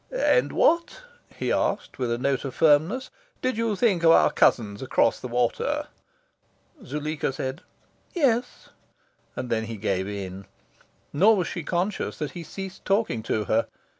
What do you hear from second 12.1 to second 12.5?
that he